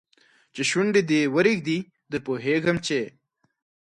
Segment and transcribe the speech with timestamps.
[0.53, 1.77] چې شونډي دې ورېږدي
[2.11, 2.99] در پوهېږم چې